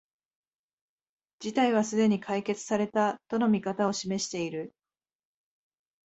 [1.41, 4.73] 事態はすでに解決された、との見方を示している